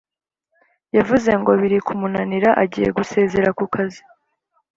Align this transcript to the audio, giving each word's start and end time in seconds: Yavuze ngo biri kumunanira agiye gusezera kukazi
Yavuze 0.97 1.31
ngo 1.39 1.51
biri 1.61 1.77
kumunanira 1.87 2.49
agiye 2.63 2.89
gusezera 2.97 3.49
kukazi 3.57 4.01